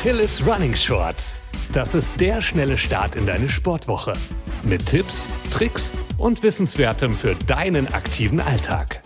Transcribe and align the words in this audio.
Achilles 0.00 0.46
Running 0.46 0.74
Shorts. 0.74 1.42
Das 1.74 1.94
ist 1.94 2.18
der 2.18 2.40
schnelle 2.40 2.78
Start 2.78 3.16
in 3.16 3.26
deine 3.26 3.50
Sportwoche. 3.50 4.14
Mit 4.62 4.86
Tipps, 4.86 5.26
Tricks 5.50 5.92
und 6.16 6.42
Wissenswertem 6.42 7.14
für 7.14 7.34
deinen 7.34 7.86
aktiven 7.86 8.40
Alltag. 8.40 9.02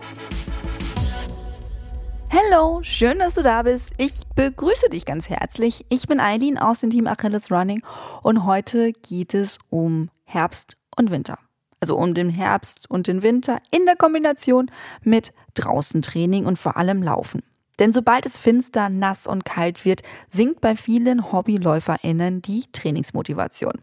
Hallo, 2.31 2.79
schön, 2.81 3.19
dass 3.19 3.35
du 3.35 3.41
da 3.41 3.63
bist. 3.63 3.91
Ich 3.97 4.21
begrüße 4.35 4.87
dich 4.89 5.03
ganz 5.03 5.29
herzlich. 5.29 5.85
Ich 5.89 6.07
bin 6.07 6.21
Eileen 6.21 6.57
aus 6.57 6.79
dem 6.79 6.91
Team 6.91 7.07
Achilles 7.07 7.51
Running 7.51 7.81
und 8.23 8.45
heute 8.45 8.93
geht 8.93 9.33
es 9.33 9.57
um 9.69 10.09
Herbst 10.23 10.77
und 10.95 11.11
Winter. 11.11 11.37
Also 11.81 11.97
um 11.97 12.13
den 12.13 12.29
Herbst 12.29 12.89
und 12.89 13.07
den 13.07 13.21
Winter 13.21 13.59
in 13.69 13.85
der 13.85 13.97
Kombination 13.97 14.71
mit 15.03 15.33
Draußentraining 15.55 16.45
und 16.45 16.57
vor 16.57 16.77
allem 16.77 17.03
Laufen. 17.03 17.43
Denn 17.79 17.91
sobald 17.91 18.25
es 18.25 18.37
finster, 18.37 18.89
nass 18.89 19.27
und 19.27 19.45
kalt 19.45 19.85
wird, 19.85 20.01
sinkt 20.29 20.61
bei 20.61 20.75
vielen 20.75 21.31
HobbyläuferInnen 21.31 22.41
die 22.41 22.65
Trainingsmotivation. 22.71 23.73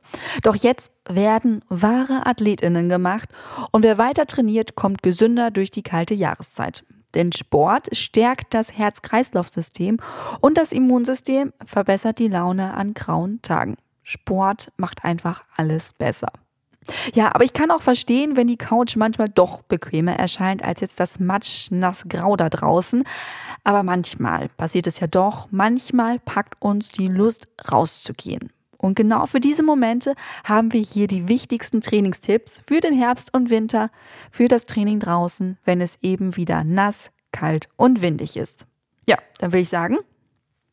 Doch 0.42 0.56
jetzt 0.56 0.92
werden 1.08 1.62
wahre 1.68 2.26
AthletInnen 2.26 2.88
gemacht 2.88 3.28
und 3.70 3.82
wer 3.82 3.98
weiter 3.98 4.26
trainiert, 4.26 4.74
kommt 4.74 5.02
gesünder 5.02 5.50
durch 5.50 5.70
die 5.70 5.82
kalte 5.82 6.14
Jahreszeit. 6.14 6.84
Denn 7.14 7.32
Sport 7.32 7.94
stärkt 7.96 8.54
das 8.54 8.76
Herz-Kreislauf-System 8.76 9.98
und 10.40 10.56
das 10.56 10.72
Immunsystem 10.72 11.52
verbessert 11.64 12.18
die 12.18 12.28
Laune 12.28 12.74
an 12.74 12.94
grauen 12.94 13.42
Tagen. 13.42 13.76
Sport 14.02 14.72
macht 14.76 15.04
einfach 15.04 15.44
alles 15.56 15.92
besser. 15.92 16.32
Ja, 17.14 17.34
aber 17.34 17.44
ich 17.44 17.52
kann 17.52 17.70
auch 17.70 17.82
verstehen, 17.82 18.36
wenn 18.36 18.46
die 18.46 18.56
Couch 18.56 18.96
manchmal 18.96 19.28
doch 19.28 19.62
bequemer 19.62 20.14
erscheint 20.14 20.64
als 20.64 20.80
jetzt 20.80 20.98
das 20.98 21.20
matsch-nass 21.20 22.06
Grau 22.08 22.36
da 22.36 22.48
draußen. 22.48 23.04
Aber 23.64 23.82
manchmal 23.82 24.48
passiert 24.48 24.86
es 24.86 25.00
ja 25.00 25.06
doch, 25.06 25.48
manchmal 25.50 26.18
packt 26.18 26.60
uns 26.60 26.90
die 26.90 27.08
Lust 27.08 27.48
rauszugehen. 27.70 28.52
Und 28.78 28.96
genau 28.96 29.26
für 29.26 29.38
diese 29.38 29.62
Momente 29.62 30.14
haben 30.44 30.72
wir 30.72 30.80
hier 30.80 31.06
die 31.06 31.28
wichtigsten 31.28 31.80
Trainingstipps 31.80 32.62
für 32.66 32.80
den 32.80 32.92
Herbst 32.92 33.32
und 33.32 33.48
Winter, 33.48 33.90
für 34.32 34.48
das 34.48 34.66
Training 34.66 34.98
draußen, 34.98 35.56
wenn 35.64 35.80
es 35.80 35.98
eben 36.02 36.36
wieder 36.36 36.64
nass, 36.64 37.10
kalt 37.30 37.68
und 37.76 38.02
windig 38.02 38.36
ist. 38.36 38.66
Ja, 39.06 39.18
dann 39.38 39.52
will 39.52 39.60
ich 39.60 39.68
sagen, 39.68 39.98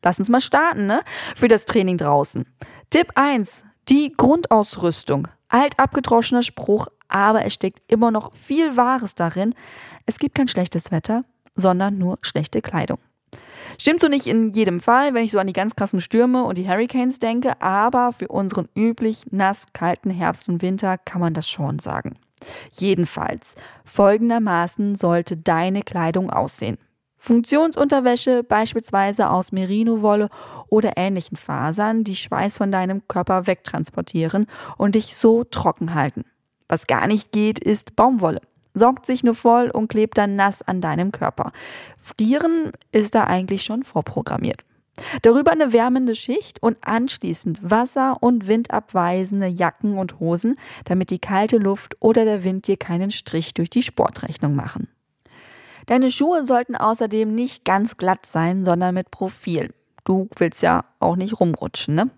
lass 0.02 0.18
uns 0.18 0.28
mal 0.28 0.40
starten, 0.40 0.86
ne? 0.86 1.02
Für 1.36 1.46
das 1.46 1.66
Training 1.66 1.98
draußen. 1.98 2.46
Tipp 2.90 3.12
1, 3.14 3.64
die 3.88 4.12
Grundausrüstung. 4.16 5.28
Alt 5.50 5.78
abgedroschener 5.78 6.42
Spruch, 6.42 6.86
aber 7.08 7.44
es 7.44 7.52
steckt 7.52 7.82
immer 7.88 8.10
noch 8.10 8.34
viel 8.34 8.76
Wahres 8.76 9.14
darin. 9.14 9.54
Es 10.06 10.18
gibt 10.18 10.36
kein 10.36 10.48
schlechtes 10.48 10.90
Wetter, 10.90 11.24
sondern 11.54 11.98
nur 11.98 12.18
schlechte 12.22 12.62
Kleidung. 12.62 12.98
Stimmt 13.78 14.00
so 14.00 14.08
nicht 14.08 14.26
in 14.26 14.48
jedem 14.48 14.80
Fall, 14.80 15.14
wenn 15.14 15.24
ich 15.24 15.32
so 15.32 15.38
an 15.38 15.46
die 15.46 15.52
ganz 15.52 15.76
krassen 15.76 16.00
Stürme 16.00 16.44
und 16.44 16.56
die 16.56 16.68
Hurricanes 16.68 17.18
denke, 17.18 17.60
aber 17.60 18.12
für 18.12 18.28
unseren 18.28 18.68
üblich 18.76 19.22
nass 19.30 19.66
kalten 19.72 20.10
Herbst 20.10 20.48
und 20.48 20.62
Winter 20.62 20.98
kann 20.98 21.20
man 21.20 21.34
das 21.34 21.48
schon 21.48 21.78
sagen. 21.78 22.14
Jedenfalls, 22.72 23.54
folgendermaßen 23.84 24.94
sollte 24.94 25.36
deine 25.36 25.82
Kleidung 25.82 26.30
aussehen. 26.30 26.78
Funktionsunterwäsche 27.20 28.42
beispielsweise 28.42 29.30
aus 29.30 29.52
Merino-Wolle 29.52 30.28
oder 30.68 30.94
ähnlichen 30.96 31.36
Fasern, 31.36 32.02
die 32.02 32.16
Schweiß 32.16 32.58
von 32.58 32.72
deinem 32.72 33.06
Körper 33.06 33.46
wegtransportieren 33.46 34.46
und 34.78 34.94
dich 34.94 35.14
so 35.14 35.44
trocken 35.44 35.94
halten. 35.94 36.24
Was 36.66 36.86
gar 36.86 37.06
nicht 37.06 37.30
geht, 37.30 37.58
ist 37.58 37.94
Baumwolle 37.94 38.40
saugt 38.74 39.06
sich 39.06 39.24
nur 39.24 39.34
voll 39.34 39.70
und 39.70 39.88
klebt 39.88 40.18
dann 40.18 40.36
nass 40.36 40.62
an 40.62 40.80
deinem 40.80 41.12
Körper. 41.12 41.52
Frieren 41.98 42.72
ist 42.92 43.14
da 43.14 43.24
eigentlich 43.24 43.62
schon 43.62 43.82
vorprogrammiert. 43.82 44.64
Darüber 45.22 45.50
eine 45.50 45.72
wärmende 45.72 46.14
Schicht 46.14 46.62
und 46.62 46.76
anschließend 46.82 47.58
wasser- 47.62 48.18
und 48.20 48.48
windabweisende 48.48 49.46
Jacken 49.46 49.96
und 49.96 50.20
Hosen, 50.20 50.56
damit 50.84 51.10
die 51.10 51.18
kalte 51.18 51.56
Luft 51.56 51.96
oder 52.00 52.24
der 52.24 52.44
Wind 52.44 52.66
dir 52.66 52.76
keinen 52.76 53.10
Strich 53.10 53.54
durch 53.54 53.70
die 53.70 53.82
Sportrechnung 53.82 54.54
machen. 54.54 54.88
Deine 55.86 56.10
Schuhe 56.10 56.44
sollten 56.44 56.76
außerdem 56.76 57.34
nicht 57.34 57.64
ganz 57.64 57.96
glatt 57.96 58.26
sein, 58.26 58.64
sondern 58.64 58.94
mit 58.94 59.10
Profil. 59.10 59.72
Du 60.04 60.28
willst 60.38 60.62
ja 60.62 60.84
auch 60.98 61.16
nicht 61.16 61.38
rumrutschen, 61.40 61.94
ne? 61.94 62.10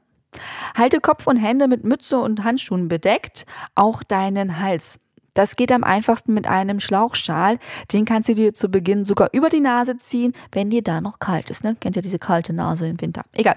Halte 0.76 1.00
Kopf 1.00 1.26
und 1.26 1.36
Hände 1.36 1.68
mit 1.68 1.84
Mütze 1.84 2.18
und 2.18 2.42
Handschuhen 2.42 2.88
bedeckt, 2.88 3.44
auch 3.74 4.02
deinen 4.02 4.60
Hals. 4.60 4.98
Das 5.34 5.56
geht 5.56 5.72
am 5.72 5.82
einfachsten 5.82 6.34
mit 6.34 6.46
einem 6.46 6.78
Schlauchschal. 6.78 7.58
Den 7.90 8.04
kannst 8.04 8.28
du 8.28 8.34
dir 8.34 8.52
zu 8.52 8.68
Beginn 8.68 9.04
sogar 9.04 9.30
über 9.32 9.48
die 9.48 9.60
Nase 9.60 9.96
ziehen, 9.96 10.34
wenn 10.52 10.68
dir 10.68 10.82
da 10.82 11.00
noch 11.00 11.18
kalt 11.18 11.48
ist. 11.48 11.64
Ne? 11.64 11.74
Kennt 11.80 11.96
ihr 11.96 12.02
diese 12.02 12.18
kalte 12.18 12.52
Nase 12.52 12.86
im 12.86 13.00
Winter? 13.00 13.24
Egal. 13.32 13.56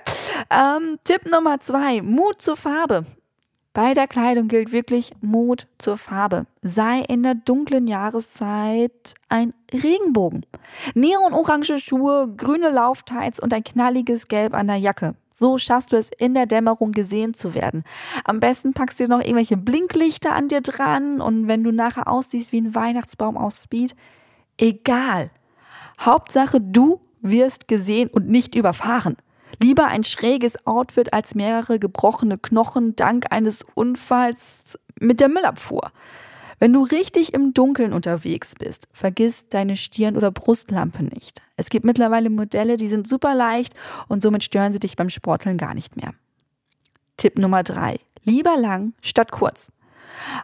Ähm, 0.50 0.98
Tipp 1.04 1.30
Nummer 1.30 1.60
zwei: 1.60 2.02
Mut 2.02 2.42
zur 2.42 2.56
Farbe. 2.56 3.06
Bei 3.76 3.94
der 3.94 4.08
Kleidung 4.08 4.48
gilt 4.48 4.72
wirklich 4.72 5.12
Mut 5.20 5.68
zur 5.80 5.98
Farbe. 5.98 6.46
Sei 6.62 7.02
in 7.02 7.24
der 7.24 7.36
dunklen 7.36 7.88
Jahreszeit 7.88 9.16
ein 9.28 9.54
Regenbogen. 9.74 10.46
Neon-orange 10.94 11.78
Schuhe, 11.80 12.34
grüne 12.38 12.70
Lauftights 12.70 13.38
und 13.38 13.54
ein 13.54 13.66
knalliges 13.66 14.30
Gelb 14.30 14.54
an 14.54 14.68
der 14.68 14.78
Jacke. 14.78 15.16
So 15.34 15.58
schaffst 15.58 15.92
du 15.92 15.98
es 15.98 16.10
in 16.18 16.34
der 16.34 16.46
Dämmerung 16.46 16.94
gesehen 16.94 17.34
zu 17.34 17.54
werden. 17.54 17.84
Am 18.24 18.40
besten 18.40 18.72
packst 18.72 18.98
du 18.98 19.04
dir 19.04 19.10
noch 19.10 19.20
irgendwelche 19.20 19.58
Blinklichter 19.58 20.34
an 20.34 20.48
dir 20.48 20.62
dran 20.62 21.20
und 21.20 21.50
wenn 21.50 21.66
du 21.66 21.74
nachher 21.74 22.08
aussiehst 22.08 22.54
wie 22.54 22.62
ein 22.62 22.76
Weihnachtsbaum 22.76 23.36
aus 23.36 23.64
Speed, 23.64 23.94
egal. 24.58 25.32
Hauptsache 26.00 26.62
du 26.62 27.02
wirst 27.20 27.68
gesehen 27.68 28.08
und 28.08 28.30
nicht 28.30 28.56
überfahren. 28.56 29.18
Lieber 29.60 29.88
ein 29.88 30.04
schräges 30.04 30.66
Outfit 30.66 31.14
als 31.14 31.36
mehrere 31.36 31.80
gebrochene 31.80 32.38
Knochen 32.38 32.96
dank 32.96 33.32
eines 33.32 33.66
Unfalls 33.76 34.78
mit 35.00 35.20
der 35.20 35.30
Müllabfuhr. 35.30 35.92
Wenn 36.60 36.72
du 36.72 36.84
richtig 36.84 37.34
im 37.34 37.54
Dunkeln 37.54 37.92
unterwegs 37.92 38.54
bist, 38.58 38.88
vergiss 38.94 39.48
deine 39.50 39.76
Stirn- 39.76 40.16
oder 40.16 40.32
Brustlampe 40.32 41.04
nicht. 41.04 41.42
Es 41.58 41.70
gibt 41.70 41.86
mittlerweile 41.86 42.30
Modelle, 42.30 42.78
die 42.78 42.88
sind 42.88 43.08
super 43.08 43.36
leicht 43.36 43.74
und 44.08 44.22
somit 44.22 44.44
stören 44.44 44.72
sie 44.72 44.80
dich 44.80 44.96
beim 44.96 45.10
Sporteln 45.10 45.58
gar 45.58 45.74
nicht 45.74 45.98
mehr. 45.98 46.14
Tipp 47.18 47.38
Nummer 47.38 47.64
drei: 47.64 48.00
Lieber 48.24 48.58
lang 48.58 48.94
statt 49.02 49.32
kurz. 49.32 49.72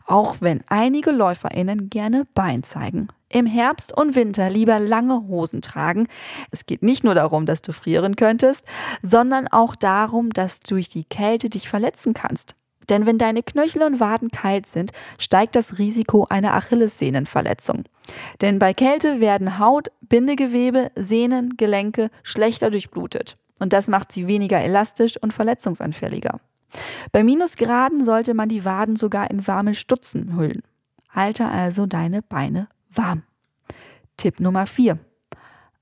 Auch 0.05 0.37
wenn 0.41 0.63
einige 0.67 1.11
LäuferInnen 1.11 1.89
gerne 1.89 2.27
Bein 2.33 2.63
zeigen. 2.63 3.07
Im 3.31 3.45
Herbst 3.45 3.95
und 3.95 4.15
Winter 4.15 4.49
lieber 4.49 4.77
lange 4.79 5.27
Hosen 5.27 5.61
tragen. 5.61 6.07
Es 6.51 6.65
geht 6.65 6.83
nicht 6.83 7.03
nur 7.03 7.15
darum, 7.15 7.45
dass 7.45 7.61
du 7.61 7.71
frieren 7.71 8.17
könntest, 8.17 8.65
sondern 9.01 9.47
auch 9.47 9.75
darum, 9.75 10.31
dass 10.31 10.59
du 10.59 10.71
durch 10.71 10.89
die 10.89 11.03
Kälte 11.03 11.49
dich 11.49 11.69
verletzen 11.69 12.13
kannst. 12.13 12.55
Denn 12.89 13.05
wenn 13.05 13.17
deine 13.17 13.43
Knöchel 13.43 13.83
und 13.83 13.99
Waden 13.99 14.31
kalt 14.31 14.65
sind, 14.65 14.91
steigt 15.17 15.55
das 15.55 15.77
Risiko 15.77 16.25
einer 16.29 16.53
Achillessehnenverletzung. 16.55 17.83
Denn 18.41 18.57
bei 18.57 18.73
Kälte 18.73 19.19
werden 19.19 19.59
Haut, 19.59 19.91
Bindegewebe, 20.01 20.91
Sehnen, 20.95 21.57
Gelenke 21.57 22.09
schlechter 22.23 22.71
durchblutet. 22.71 23.37
Und 23.59 23.73
das 23.73 23.87
macht 23.87 24.11
sie 24.11 24.27
weniger 24.27 24.59
elastisch 24.59 25.17
und 25.21 25.33
verletzungsanfälliger. 25.33 26.39
Bei 27.11 27.23
Minusgraden 27.23 28.03
sollte 28.03 28.33
man 28.33 28.49
die 28.49 28.65
Waden 28.65 28.95
sogar 28.95 29.29
in 29.29 29.45
warme 29.45 29.75
Stutzen 29.75 30.35
hüllen. 30.35 30.63
Halte 31.09 31.47
also 31.47 31.85
deine 31.85 32.21
Beine 32.21 32.67
warm. 32.93 33.23
Tipp 34.17 34.39
Nummer 34.39 34.67
4. 34.67 34.99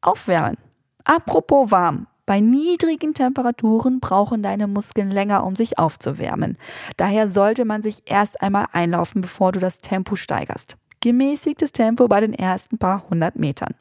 Aufwärmen. 0.02 0.58
Apropos 1.04 1.72
warm. 1.72 2.08
Bei 2.26 2.40
niedrigen 2.40 3.16
Temperaturen 3.16 4.00
brauchen 4.00 4.44
deine 4.44 4.68
Muskeln 4.68 5.10
länger, 5.10 5.44
um 5.44 5.56
sich 5.56 5.80
aufzuwärmen. 5.80 6.58
Daher 6.96 7.28
sollte 7.28 7.66
man 7.66 7.82
sich 7.82 8.04
erst 8.06 8.42
einmal 8.42 8.68
einlaufen, 8.72 9.22
bevor 9.22 9.52
du 9.52 9.60
das 9.60 9.80
Tempo 9.80 10.16
steigerst. 10.16 10.78
Gemäßigtes 11.00 11.72
Tempo 11.72 12.08
bei 12.08 12.20
den 12.20 12.34
ersten 12.34 12.78
paar 12.78 13.10
hundert 13.10 13.36
Metern. 13.36 13.74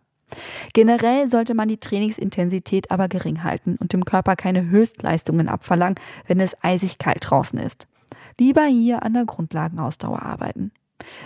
Generell 0.72 1.28
sollte 1.28 1.54
man 1.54 1.68
die 1.68 1.78
Trainingsintensität 1.78 2.90
aber 2.90 3.08
gering 3.08 3.44
halten 3.44 3.76
und 3.80 3.92
dem 3.92 4.04
Körper 4.04 4.36
keine 4.36 4.66
Höchstleistungen 4.66 5.48
abverlangen, 5.48 5.96
wenn 6.26 6.40
es 6.40 6.56
eisig 6.62 6.98
kalt 6.98 7.28
draußen 7.28 7.58
ist. 7.58 7.86
Lieber 8.38 8.64
hier 8.64 9.02
an 9.02 9.14
der 9.14 9.24
Grundlagenausdauer 9.24 10.22
arbeiten. 10.22 10.72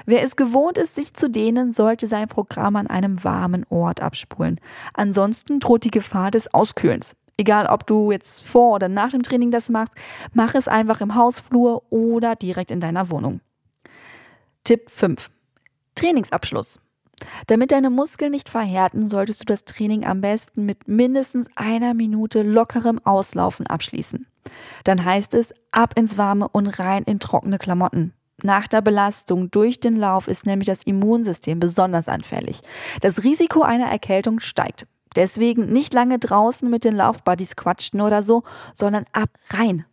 Wer 0.07 0.23
es 0.23 0.37
gewohnt 0.37 0.79
ist, 0.79 0.95
sich 0.95 1.15
zu 1.15 1.31
dehnen, 1.31 1.73
sollte 1.73 2.07
sein 2.07 2.29
Programm 2.29 2.77
an 2.77 2.87
einem 2.87 3.23
warmen 3.25 3.65
Ort 3.69 4.01
abspulen. 4.01 4.61
Ansonsten 4.95 5.61
droht 5.61 5.85
die 5.85 5.91
Gefahr 5.91 6.31
des 6.31 6.53
Auskühlens. 6.53 7.15
Egal, 7.37 7.67
ob 7.67 7.87
du 7.87 8.13
jetzt 8.13 8.43
vor 8.43 8.75
oder 8.75 8.89
nach 8.89 9.11
dem 9.11 9.23
Training 9.23 9.51
das 9.51 9.69
machst, 9.69 9.95
mach 10.33 10.55
es 10.55 10.69
einfach 10.69 11.01
im 11.01 11.15
Hausflur 11.15 11.83
oder 11.91 12.37
direkt 12.37 12.71
in 12.71 12.81
deiner 12.81 13.11
Wohnung. 13.11 13.41
Tipp 14.65 14.91
5. 14.91 15.31
Trainingsabschluss. 15.95 16.79
Damit 17.47 17.73
deine 17.73 17.91
Muskeln 17.91 18.33
nicht 18.33 18.49
verhärten, 18.49 19.07
solltest 19.07 19.41
du 19.41 19.45
das 19.45 19.65
Training 19.65 20.05
am 20.05 20.21
besten 20.21 20.67
mit 20.67 20.89
mindestens 20.89 21.49
einer 21.57 21.95
Minute 21.95 22.43
lockerem 22.43 23.01
Auslaufen 23.05 23.67
abschließen. 23.67 24.27
Dann 24.85 25.05
heißt 25.05 25.35
es 25.35 25.53
ab 25.71 25.95
ins 25.97 26.19
Warme 26.19 26.49
und 26.49 26.67
rein 26.79 27.05
in 27.05 27.21
trockene 27.21 27.59
Klamotten. 27.59 28.13
Nach 28.43 28.67
der 28.67 28.81
Belastung 28.81 29.51
durch 29.51 29.81
den 29.81 29.97
Lauf 29.97 30.29
ist 30.29 30.47
nämlich 30.47 30.67
das 30.67 30.83
Immunsystem 30.83 31.61
besonders 31.61 32.09
anfällig. 32.09 32.61
Das 33.01 33.23
Risiko 33.25 33.63
einer 33.63 33.87
Erkältung 33.87 34.41
steigt. 34.41 34.87
Deswegen 35.15 35.73
nicht 35.73 35.93
lange 35.95 36.19
draußen 36.19 36.69
mit 36.71 36.85
den 36.85 36.97
Laufbuddies 36.97 37.57
quatschen 37.57 38.01
oder 38.01 38.23
so, 38.23 38.43
sondern 38.75 39.05
ab 39.13 39.29
rein. 39.51 39.85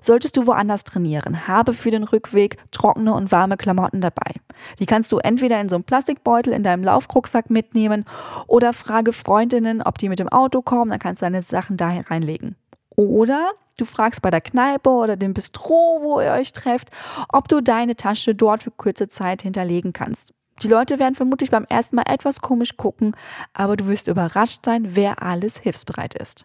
Solltest 0.00 0.36
du 0.36 0.46
woanders 0.46 0.84
trainieren, 0.84 1.48
habe 1.48 1.72
für 1.72 1.90
den 1.90 2.04
Rückweg 2.04 2.56
trockene 2.70 3.12
und 3.14 3.32
warme 3.32 3.56
Klamotten 3.56 4.00
dabei. 4.00 4.32
Die 4.78 4.86
kannst 4.86 5.10
du 5.10 5.18
entweder 5.18 5.60
in 5.60 5.68
so 5.68 5.74
einem 5.74 5.84
Plastikbeutel 5.84 6.52
in 6.52 6.62
deinem 6.62 6.84
Laufrucksack 6.84 7.50
mitnehmen 7.50 8.04
oder 8.46 8.72
frage 8.72 9.12
Freundinnen, 9.12 9.82
ob 9.82 9.98
die 9.98 10.08
mit 10.08 10.20
dem 10.20 10.28
Auto 10.28 10.62
kommen, 10.62 10.92
dann 10.92 11.00
kannst 11.00 11.22
du 11.22 11.26
deine 11.26 11.42
Sachen 11.42 11.76
da 11.76 11.88
reinlegen. 12.08 12.56
Oder 12.98 13.52
du 13.76 13.84
fragst 13.84 14.22
bei 14.22 14.30
der 14.32 14.40
Kneipe 14.40 14.90
oder 14.90 15.16
dem 15.16 15.32
Bistro, 15.32 16.00
wo 16.02 16.20
ihr 16.20 16.32
euch 16.32 16.52
trefft, 16.52 16.90
ob 17.28 17.46
du 17.46 17.60
deine 17.60 17.94
Tasche 17.94 18.34
dort 18.34 18.64
für 18.64 18.72
kurze 18.72 19.08
Zeit 19.08 19.42
hinterlegen 19.42 19.92
kannst. 19.92 20.34
Die 20.64 20.66
Leute 20.66 20.98
werden 20.98 21.14
vermutlich 21.14 21.52
beim 21.52 21.64
ersten 21.68 21.94
Mal 21.94 22.06
etwas 22.08 22.40
komisch 22.40 22.76
gucken, 22.76 23.14
aber 23.52 23.76
du 23.76 23.86
wirst 23.86 24.08
überrascht 24.08 24.64
sein, 24.64 24.96
wer 24.96 25.22
alles 25.22 25.58
hilfsbereit 25.58 26.14
ist. 26.14 26.44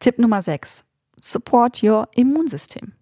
Tipp 0.00 0.18
Nummer 0.18 0.42
6. 0.42 0.84
Support 1.20 1.84
your 1.84 2.08
Immunsystem. 2.16 2.94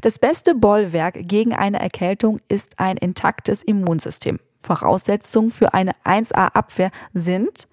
Das 0.00 0.20
beste 0.20 0.54
Bollwerk 0.54 1.16
gegen 1.22 1.54
eine 1.54 1.80
Erkältung 1.80 2.38
ist 2.46 2.78
ein 2.78 2.98
intaktes 2.98 3.64
Immunsystem. 3.64 4.38
Voraussetzungen 4.60 5.50
für 5.50 5.74
eine 5.74 5.96
1A-Abwehr 6.04 6.92
sind 7.14 7.66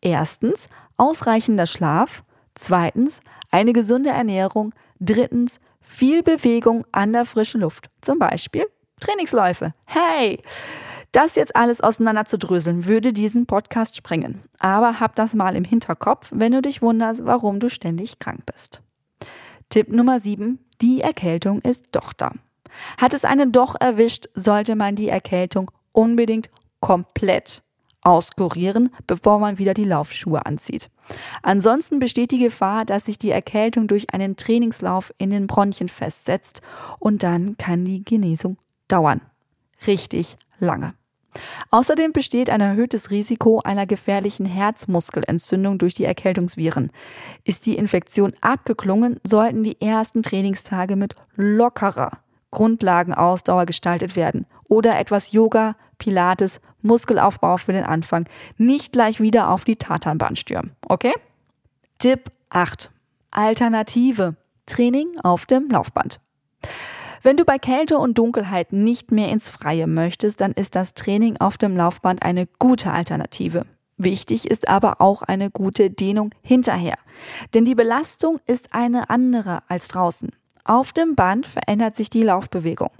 erstens 0.00 0.68
ausreichender 0.96 1.66
Schlaf, 1.66 2.22
zweitens 2.56 3.20
eine 3.50 3.72
gesunde 3.72 4.10
Ernährung, 4.10 4.74
drittens 4.98 5.60
viel 5.80 6.22
Bewegung 6.22 6.84
an 6.92 7.12
der 7.12 7.24
frischen 7.24 7.60
Luft, 7.60 7.88
zum 8.00 8.18
Beispiel 8.18 8.66
Trainingsläufe. 9.00 9.74
Hey! 9.84 10.42
Das 11.12 11.34
jetzt 11.34 11.56
alles 11.56 11.80
auseinander 11.80 12.26
zu 12.26 12.36
dröseln, 12.36 12.84
würde 12.84 13.12
diesen 13.12 13.46
Podcast 13.46 13.96
sprengen. 13.96 14.42
Aber 14.58 15.00
hab 15.00 15.14
das 15.14 15.34
mal 15.34 15.56
im 15.56 15.64
Hinterkopf, 15.64 16.30
wenn 16.30 16.52
du 16.52 16.60
dich 16.60 16.82
wunderst, 16.82 17.24
warum 17.24 17.58
du 17.58 17.70
ständig 17.70 18.18
krank 18.18 18.44
bist. 18.44 18.82
Tipp 19.70 19.90
Nummer 19.90 20.20
7. 20.20 20.58
Die 20.82 21.00
Erkältung 21.00 21.62
ist 21.62 21.96
doch 21.96 22.12
da. 22.12 22.32
Hat 23.00 23.14
es 23.14 23.24
einen 23.24 23.50
doch 23.50 23.76
erwischt, 23.80 24.26
sollte 24.34 24.76
man 24.76 24.94
die 24.94 25.08
Erkältung 25.08 25.70
unbedingt 25.92 26.50
komplett 26.80 27.62
auskurieren, 28.06 28.90
bevor 29.06 29.40
man 29.40 29.58
wieder 29.58 29.74
die 29.74 29.84
Laufschuhe 29.84 30.46
anzieht. 30.46 30.88
Ansonsten 31.42 31.98
besteht 31.98 32.30
die 32.30 32.38
Gefahr, 32.38 32.84
dass 32.84 33.06
sich 33.06 33.18
die 33.18 33.30
Erkältung 33.30 33.88
durch 33.88 34.14
einen 34.14 34.36
Trainingslauf 34.36 35.12
in 35.18 35.30
den 35.30 35.48
Bronchien 35.48 35.88
festsetzt 35.88 36.62
und 37.00 37.22
dann 37.24 37.56
kann 37.58 37.84
die 37.84 38.04
Genesung 38.04 38.58
dauern. 38.88 39.20
Richtig 39.86 40.36
lange. 40.58 40.94
Außerdem 41.70 42.12
besteht 42.12 42.48
ein 42.48 42.60
erhöhtes 42.60 43.10
Risiko 43.10 43.60
einer 43.60 43.86
gefährlichen 43.86 44.46
Herzmuskelentzündung 44.46 45.76
durch 45.78 45.92
die 45.92 46.04
Erkältungsviren. 46.04 46.92
Ist 47.44 47.66
die 47.66 47.76
Infektion 47.76 48.32
abgeklungen, 48.40 49.20
sollten 49.22 49.64
die 49.64 49.80
ersten 49.80 50.22
Trainingstage 50.22 50.96
mit 50.96 51.14
lockerer 51.34 52.12
Grundlagenausdauer 52.52 53.66
gestaltet 53.66 54.16
werden 54.16 54.46
oder 54.68 54.98
etwas 54.98 55.32
Yoga, 55.32 55.76
Pilates, 55.98 56.60
Muskelaufbau 56.82 57.56
für 57.56 57.72
den 57.72 57.84
Anfang, 57.84 58.28
nicht 58.56 58.92
gleich 58.92 59.20
wieder 59.20 59.50
auf 59.50 59.64
die 59.64 59.76
Tatanbahn 59.76 60.36
stürmen. 60.36 60.72
Okay? 60.86 61.12
Tipp 61.98 62.30
8. 62.50 62.90
Alternative. 63.30 64.36
Training 64.66 65.18
auf 65.22 65.46
dem 65.46 65.68
Laufband. 65.68 66.20
Wenn 67.22 67.36
du 67.36 67.44
bei 67.44 67.58
Kälte 67.58 67.98
und 67.98 68.18
Dunkelheit 68.18 68.72
nicht 68.72 69.10
mehr 69.10 69.28
ins 69.30 69.48
Freie 69.48 69.86
möchtest, 69.86 70.40
dann 70.40 70.52
ist 70.52 70.76
das 70.76 70.94
Training 70.94 71.38
auf 71.38 71.58
dem 71.58 71.76
Laufband 71.76 72.22
eine 72.22 72.46
gute 72.58 72.92
Alternative. 72.92 73.66
Wichtig 73.96 74.50
ist 74.50 74.68
aber 74.68 75.00
auch 75.00 75.22
eine 75.22 75.50
gute 75.50 75.90
Dehnung 75.90 76.30
hinterher. 76.42 76.96
Denn 77.54 77.64
die 77.64 77.74
Belastung 77.74 78.38
ist 78.46 78.74
eine 78.74 79.08
andere 79.10 79.60
als 79.68 79.88
draußen. 79.88 80.30
Auf 80.64 80.92
dem 80.92 81.14
Band 81.14 81.46
verändert 81.46 81.96
sich 81.96 82.10
die 82.10 82.22
Laufbewegung. 82.22 82.90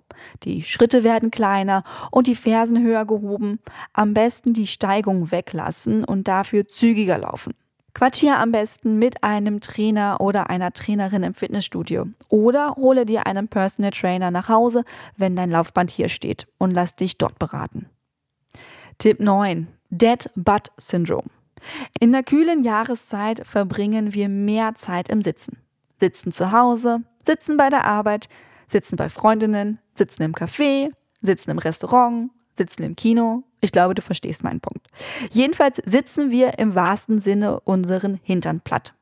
Die 0.42 0.62
Schritte 0.62 1.04
werden 1.04 1.30
kleiner 1.30 1.84
und 2.10 2.26
die 2.26 2.34
Fersen 2.34 2.82
höher 2.82 3.04
gehoben. 3.04 3.60
Am 3.92 4.14
besten 4.14 4.52
die 4.52 4.66
Steigung 4.66 5.30
weglassen 5.30 6.04
und 6.04 6.28
dafür 6.28 6.68
zügiger 6.68 7.18
laufen. 7.18 7.54
Quatsch 7.96 8.20
hier 8.20 8.38
am 8.38 8.52
besten 8.52 8.98
mit 8.98 9.24
einem 9.24 9.60
Trainer 9.60 10.20
oder 10.20 10.50
einer 10.50 10.72
Trainerin 10.72 11.22
im 11.22 11.32
Fitnessstudio. 11.32 12.06
Oder 12.28 12.74
hole 12.76 13.06
dir 13.06 13.26
einen 13.26 13.48
Personal 13.48 13.90
Trainer 13.92 14.30
nach 14.30 14.50
Hause, 14.50 14.84
wenn 15.16 15.34
dein 15.34 15.50
Laufband 15.50 15.90
hier 15.90 16.10
steht 16.10 16.46
und 16.58 16.72
lass 16.72 16.94
dich 16.94 17.16
dort 17.16 17.38
beraten. 17.38 17.88
Tipp 18.98 19.18
9. 19.18 19.68
Dead 19.88 20.30
Butt 20.36 20.72
Syndrome. 20.76 21.30
In 21.98 22.12
der 22.12 22.22
kühlen 22.22 22.62
Jahreszeit 22.62 23.46
verbringen 23.46 24.12
wir 24.12 24.28
mehr 24.28 24.74
Zeit 24.74 25.08
im 25.08 25.22
Sitzen. 25.22 25.56
Sitzen 25.98 26.32
zu 26.32 26.52
Hause, 26.52 27.00
sitzen 27.24 27.56
bei 27.56 27.70
der 27.70 27.86
Arbeit, 27.86 28.28
sitzen 28.66 28.96
bei 28.96 29.08
Freundinnen, 29.08 29.78
sitzen 29.94 30.22
im 30.22 30.34
Café, 30.34 30.90
sitzen 31.20 31.50
im 31.50 31.58
Restaurant, 31.58 32.30
sitzen 32.54 32.82
im 32.82 32.96
Kino. 32.96 33.44
Ich 33.60 33.72
glaube, 33.72 33.94
du 33.94 34.02
verstehst 34.02 34.44
meinen 34.44 34.60
Punkt. 34.60 34.86
Jedenfalls 35.30 35.80
sitzen 35.84 36.30
wir 36.30 36.58
im 36.58 36.74
wahrsten 36.74 37.20
Sinne 37.20 37.60
unseren 37.60 38.18
Hintern 38.22 38.60
platt. 38.60 38.94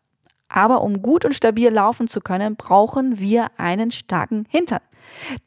Aber 0.49 0.82
um 0.82 1.02
gut 1.02 1.25
und 1.25 1.34
stabil 1.34 1.69
laufen 1.69 2.06
zu 2.06 2.20
können, 2.20 2.56
brauchen 2.56 3.19
wir 3.19 3.49
einen 3.58 3.90
starken 3.90 4.46
Hintern. 4.49 4.81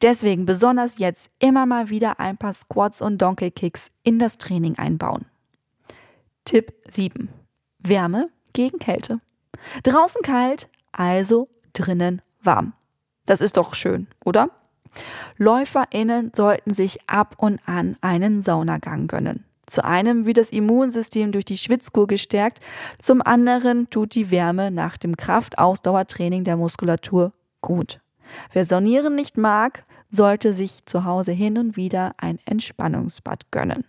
Deswegen 0.02 0.46
besonders 0.46 0.98
jetzt 0.98 1.30
immer 1.38 1.66
mal 1.66 1.88
wieder 1.90 2.20
ein 2.20 2.36
paar 2.36 2.54
Squats 2.54 3.00
und 3.00 3.18
Donkey 3.18 3.50
Kicks 3.50 3.90
in 4.02 4.18
das 4.18 4.38
Training 4.38 4.78
einbauen. 4.78 5.24
Tipp 6.44 6.72
7. 6.88 7.28
Wärme 7.78 8.30
gegen 8.52 8.78
Kälte. 8.78 9.20
Draußen 9.82 10.22
kalt, 10.22 10.68
also 10.92 11.48
drinnen 11.72 12.22
warm. 12.42 12.72
Das 13.28 13.42
ist 13.42 13.58
doch 13.58 13.74
schön, 13.74 14.06
oder? 14.24 14.48
LäuferInnen 15.36 16.32
sollten 16.34 16.72
sich 16.72 16.98
ab 17.06 17.34
und 17.36 17.60
an 17.66 17.98
einen 18.00 18.40
Saunagang 18.40 19.06
gönnen. 19.06 19.44
Zu 19.66 19.84
einem 19.84 20.24
wird 20.24 20.38
das 20.38 20.48
Immunsystem 20.48 21.30
durch 21.30 21.44
die 21.44 21.58
Schwitzkur 21.58 22.06
gestärkt, 22.06 22.60
zum 22.98 23.20
anderen 23.20 23.90
tut 23.90 24.14
die 24.14 24.30
Wärme 24.30 24.70
nach 24.70 24.96
dem 24.96 25.14
Kraftausdauertraining 25.14 26.44
der 26.44 26.56
Muskulatur 26.56 27.34
gut. 27.60 28.00
Wer 28.54 28.64
Saunieren 28.64 29.14
nicht 29.14 29.36
mag, 29.36 29.84
sollte 30.08 30.54
sich 30.54 30.86
zu 30.86 31.04
Hause 31.04 31.32
hin 31.32 31.58
und 31.58 31.76
wieder 31.76 32.12
ein 32.16 32.38
Entspannungsbad 32.46 33.50
gönnen. 33.50 33.84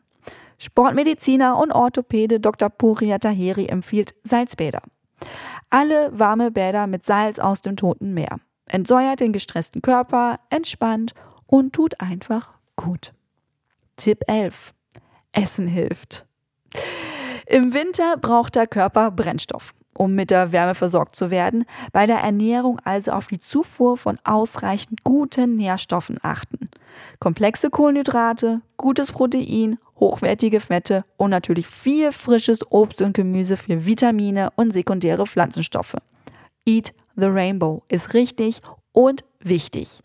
Sportmediziner 0.58 1.58
und 1.58 1.72
Orthopäde 1.72 2.42
Dr. 2.42 2.70
Puria 2.70 3.20
Taheri 3.20 3.68
empfiehlt 3.68 4.16
Salzbäder. 4.24 4.82
Alle 5.70 6.12
warme 6.12 6.52
Bäder 6.52 6.88
mit 6.88 7.06
Salz 7.06 7.40
aus 7.40 7.62
dem 7.62 7.78
Toten 7.78 8.14
Meer 8.14 8.42
entsäuert 8.70 9.20
den 9.20 9.34
gestressten 9.34 9.82
Körper, 9.82 10.40
entspannt 10.50 11.14
und 11.46 11.74
tut 11.74 12.00
einfach 12.00 12.52
gut. 12.76 13.14
Tipp 13.98 14.24
11. 14.28 14.74
Essen 15.34 15.68
hilft. 15.68 16.26
Im 17.46 17.74
Winter 17.74 18.16
braucht 18.18 18.56
der 18.56 18.68
Körper 18.68 19.12
Brennstoff, 19.12 19.74
um 19.94 20.14
mit 20.14 20.30
der 20.30 20.52
Wärme 20.52 20.76
versorgt 20.76 21.16
zu 21.16 21.32
werden. 21.32 21.66
Bei 21.92 22.06
der 22.06 22.20
Ernährung 22.20 22.80
also 22.84 23.12
auf 23.12 23.28
die 23.28 23.40
Zufuhr 23.40 23.98
von 23.98 24.20
ausreichend 24.24 25.04
guten 25.04 25.56
Nährstoffen 25.56 26.20
achten. 26.22 26.70
Komplexe 27.20 27.70
Kohlenhydrate, 27.70 28.62
gutes 28.78 29.12
Protein, 29.12 29.80
hochwertige 30.00 30.60
Fette 30.60 31.04
und 31.18 31.32
natürlich 31.32 31.68
viel 31.68 32.12
frisches 32.12 32.72
Obst 32.72 33.02
und 33.02 33.14
Gemüse 33.14 33.58
für 33.58 33.86
Vitamine 33.86 34.52
und 34.56 34.72
sekundäre 34.72 35.26
Pflanzenstoffe. 35.26 35.96
Eat 36.66 36.94
the 37.20 37.28
Rainbow 37.28 37.84
ist 37.88 38.14
richtig 38.14 38.62
und 38.92 39.24
wichtig. 39.40 40.02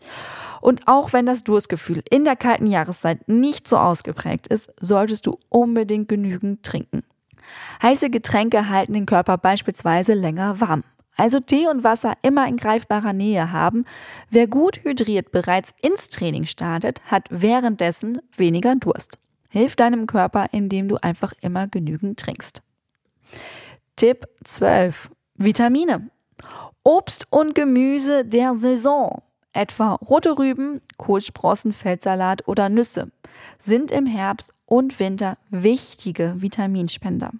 Und 0.61 0.87
auch 0.87 1.13
wenn 1.13 1.25
das 1.25 1.43
Durstgefühl 1.43 2.01
in 2.09 2.23
der 2.23 2.35
kalten 2.35 2.67
Jahreszeit 2.67 3.27
nicht 3.27 3.67
so 3.67 3.77
ausgeprägt 3.77 4.47
ist, 4.47 4.73
solltest 4.79 5.27
du 5.27 5.37
unbedingt 5.49 6.07
genügend 6.09 6.63
trinken. 6.63 7.03
Heiße 7.81 8.09
Getränke 8.09 8.69
halten 8.69 8.93
den 8.93 9.05
Körper 9.05 9.37
beispielsweise 9.37 10.13
länger 10.13 10.59
warm. 10.59 10.83
Also 11.17 11.39
Tee 11.39 11.67
und 11.67 11.83
Wasser 11.83 12.15
immer 12.23 12.47
in 12.47 12.57
greifbarer 12.57 13.13
Nähe 13.13 13.51
haben. 13.51 13.85
Wer 14.29 14.47
gut 14.47 14.83
hydriert 14.83 15.31
bereits 15.31 15.73
ins 15.81 16.09
Training 16.09 16.45
startet, 16.45 17.01
hat 17.05 17.27
währenddessen 17.29 18.19
weniger 18.35 18.75
Durst. 18.75 19.17
Hilf 19.49 19.75
deinem 19.75 20.07
Körper, 20.07 20.47
indem 20.51 20.89
du 20.89 20.97
einfach 20.97 21.33
immer 21.41 21.67
genügend 21.67 22.19
trinkst. 22.19 22.61
Tipp 23.95 24.27
12. 24.43 25.09
Vitamine. 25.35 26.09
Obst 26.87 27.25
und 27.31 27.55
Gemüse 27.55 28.23
der 28.23 28.53
Saison, 28.53 29.23
etwa 29.53 29.93
rote 29.93 30.37
Rüben, 30.37 30.81
Kohlsprossen, 30.97 31.73
Feldsalat 31.73 32.47
oder 32.47 32.69
Nüsse, 32.69 33.11
sind 33.57 33.89
im 33.89 34.05
Herbst 34.05 34.53
und 34.67 34.99
Winter 34.99 35.39
wichtige 35.49 36.35
Vitaminspender. 36.37 37.31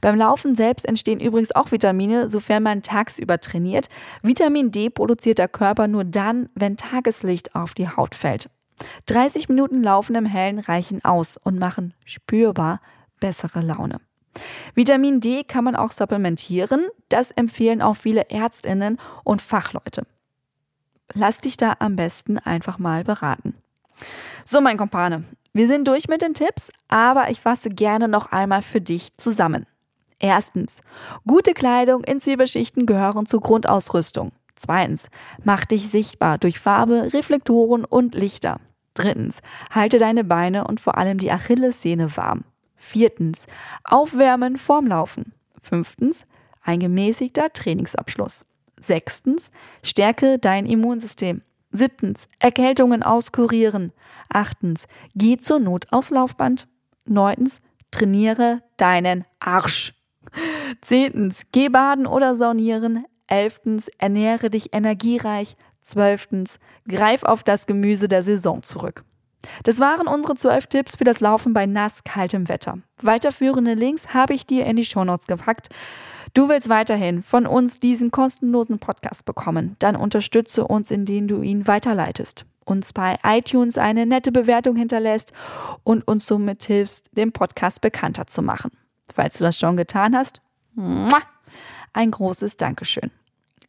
Beim 0.00 0.16
Laufen 0.16 0.54
selbst 0.54 0.86
entstehen 0.88 1.20
übrigens 1.20 1.54
auch 1.54 1.70
Vitamine, 1.70 2.30
sofern 2.30 2.62
man 2.62 2.80
tagsüber 2.80 3.40
trainiert. 3.40 3.90
Vitamin 4.22 4.70
D 4.70 4.88
produziert 4.88 5.36
der 5.36 5.48
Körper 5.48 5.86
nur 5.86 6.04
dann, 6.04 6.48
wenn 6.54 6.78
Tageslicht 6.78 7.54
auf 7.54 7.74
die 7.74 7.90
Haut 7.90 8.14
fällt. 8.14 8.48
30 9.04 9.50
Minuten 9.50 9.82
Laufen 9.82 10.16
im 10.16 10.24
Hellen 10.24 10.58
reichen 10.58 11.04
aus 11.04 11.36
und 11.36 11.58
machen 11.58 11.92
spürbar 12.06 12.80
bessere 13.20 13.60
Laune. 13.60 14.00
Vitamin 14.74 15.20
D 15.20 15.44
kann 15.44 15.64
man 15.64 15.76
auch 15.76 15.92
supplementieren. 15.92 16.88
Das 17.08 17.30
empfehlen 17.30 17.82
auch 17.82 17.96
viele 17.96 18.30
Ärztinnen 18.30 18.98
und 19.24 19.42
Fachleute. 19.42 20.06
Lass 21.14 21.38
dich 21.38 21.56
da 21.56 21.76
am 21.78 21.96
besten 21.96 22.38
einfach 22.38 22.78
mal 22.78 23.04
beraten. 23.04 23.54
So, 24.44 24.60
mein 24.60 24.78
Kompane, 24.78 25.24
wir 25.52 25.68
sind 25.68 25.86
durch 25.86 26.08
mit 26.08 26.22
den 26.22 26.34
Tipps, 26.34 26.70
aber 26.88 27.30
ich 27.30 27.40
fasse 27.40 27.68
gerne 27.68 28.08
noch 28.08 28.32
einmal 28.32 28.62
für 28.62 28.80
dich 28.80 29.16
zusammen. 29.16 29.66
Erstens, 30.18 30.82
gute 31.26 31.52
Kleidung 31.52 32.04
in 32.04 32.20
Zwiebelschichten 32.20 32.86
gehören 32.86 33.26
zur 33.26 33.40
Grundausrüstung. 33.40 34.32
Zweitens, 34.54 35.08
mach 35.42 35.64
dich 35.64 35.88
sichtbar 35.88 36.38
durch 36.38 36.58
Farbe, 36.60 37.12
Reflektoren 37.12 37.84
und 37.84 38.14
Lichter. 38.14 38.60
Drittens, 38.94 39.40
halte 39.70 39.98
deine 39.98 40.24
Beine 40.24 40.66
und 40.66 40.80
vor 40.80 40.96
allem 40.96 41.18
die 41.18 41.32
Achillessehne 41.32 42.16
warm. 42.16 42.44
Viertens, 42.82 43.46
aufwärmen 43.84 44.58
vorm 44.58 44.88
Laufen. 44.88 45.32
Fünftens, 45.62 46.26
ein 46.62 46.80
gemäßigter 46.80 47.52
Trainingsabschluss. 47.52 48.44
Sechstens, 48.78 49.52
stärke 49.84 50.40
dein 50.40 50.66
Immunsystem. 50.66 51.42
Siebtens, 51.70 52.28
Erkältungen 52.40 53.04
auskurieren. 53.04 53.92
Achtens, 54.28 54.88
geh 55.14 55.36
zur 55.36 55.60
Not 55.60 55.92
aufs 55.92 56.10
Laufband. 56.10 56.66
Neuntens, 57.06 57.60
trainiere 57.92 58.62
deinen 58.76 59.24
Arsch. 59.38 59.94
Zehntens, 60.82 61.42
geh 61.52 61.68
baden 61.68 62.06
oder 62.06 62.34
saunieren. 62.34 63.04
Elftens, 63.28 63.88
ernähre 63.98 64.50
dich 64.50 64.74
energiereich. 64.74 65.54
Zwölftens, 65.82 66.58
greif 66.88 67.22
auf 67.22 67.44
das 67.44 67.66
Gemüse 67.66 68.08
der 68.08 68.24
Saison 68.24 68.64
zurück. 68.64 69.04
Das 69.62 69.80
waren 69.80 70.06
unsere 70.06 70.34
zwölf 70.34 70.66
Tipps 70.66 70.96
für 70.96 71.04
das 71.04 71.20
Laufen 71.20 71.52
bei 71.52 71.66
nass 71.66 72.04
kaltem 72.04 72.48
Wetter. 72.48 72.78
Weiterführende 73.00 73.74
Links 73.74 74.14
habe 74.14 74.34
ich 74.34 74.46
dir 74.46 74.66
in 74.66 74.76
die 74.76 74.84
Shownotes 74.84 75.26
gepackt. 75.26 75.68
Du 76.34 76.48
willst 76.48 76.68
weiterhin 76.68 77.22
von 77.22 77.46
uns 77.46 77.78
diesen 77.78 78.10
kostenlosen 78.10 78.78
Podcast 78.78 79.24
bekommen, 79.24 79.76
dann 79.80 79.96
unterstütze 79.96 80.66
uns, 80.66 80.90
indem 80.90 81.28
du 81.28 81.42
ihn 81.42 81.66
weiterleitest, 81.66 82.46
uns 82.64 82.92
bei 82.92 83.18
iTunes 83.22 83.76
eine 83.76 84.06
nette 84.06 84.32
Bewertung 84.32 84.76
hinterlässt 84.76 85.32
und 85.82 86.06
uns 86.08 86.26
somit 86.26 86.62
hilfst, 86.62 87.10
den 87.12 87.32
Podcast 87.32 87.82
bekannter 87.82 88.26
zu 88.26 88.40
machen. 88.40 88.70
Falls 89.12 89.38
du 89.38 89.44
das 89.44 89.58
schon 89.58 89.76
getan 89.76 90.16
hast, 90.16 90.40
ein 91.92 92.10
großes 92.10 92.56
Dankeschön. 92.56 93.10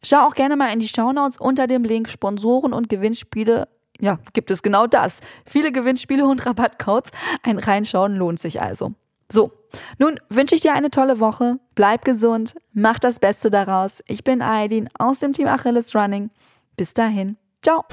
Schau 0.02 0.26
auch 0.26 0.34
gerne 0.34 0.56
mal 0.56 0.72
in 0.72 0.80
die 0.80 0.88
Shownotes 0.88 1.38
unter 1.38 1.66
dem 1.66 1.82
Link 1.82 2.08
Sponsoren 2.08 2.72
und 2.72 2.88
Gewinnspiele. 2.88 3.68
Ja, 4.04 4.18
gibt 4.34 4.50
es 4.50 4.62
genau 4.62 4.86
das. 4.86 5.20
Viele 5.46 5.72
Gewinnspiele 5.72 6.26
und 6.26 6.44
Rabattcodes. 6.44 7.10
Ein 7.42 7.58
Reinschauen 7.58 8.16
lohnt 8.16 8.38
sich 8.38 8.60
also. 8.60 8.92
So, 9.32 9.50
nun 9.96 10.20
wünsche 10.28 10.54
ich 10.54 10.60
dir 10.60 10.74
eine 10.74 10.90
tolle 10.90 11.20
Woche. 11.20 11.58
Bleib 11.74 12.04
gesund, 12.04 12.54
mach 12.74 12.98
das 12.98 13.18
Beste 13.18 13.48
daraus. 13.48 14.02
Ich 14.06 14.22
bin 14.22 14.42
Aidin 14.42 14.90
aus 14.98 15.20
dem 15.20 15.32
Team 15.32 15.48
Achilles 15.48 15.94
Running. 15.94 16.28
Bis 16.76 16.92
dahin, 16.92 17.38
ciao. 17.62 17.86